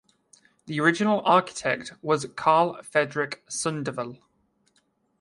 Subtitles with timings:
[0.65, 4.17] The original architect was Carl Fredrik Sundvall.